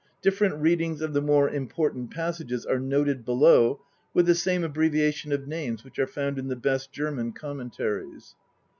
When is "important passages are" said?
1.47-2.79